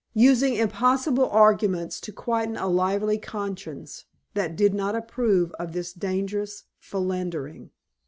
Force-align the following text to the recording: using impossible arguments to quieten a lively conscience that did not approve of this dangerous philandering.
using 0.17 0.55
impossible 0.55 1.29
arguments 1.29 1.99
to 2.01 2.11
quieten 2.11 2.57
a 2.57 2.65
lively 2.67 3.19
conscience 3.19 4.05
that 4.33 4.55
did 4.55 4.73
not 4.73 4.95
approve 4.95 5.51
of 5.59 5.73
this 5.73 5.93
dangerous 5.93 6.63
philandering. 6.79 7.69